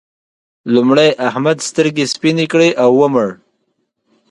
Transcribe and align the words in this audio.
لومړی 0.73 1.09
احمد 1.27 1.57
سترګې 1.69 2.05
سپينې 2.13 2.45
کړې 2.51 2.69
او 2.83 2.89
ومړ. 2.99 3.27